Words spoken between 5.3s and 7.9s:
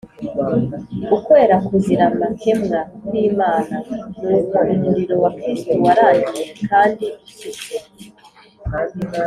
Kristo warangiye kandi ushyitse.